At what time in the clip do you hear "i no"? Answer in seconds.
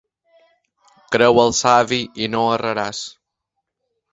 2.25-2.43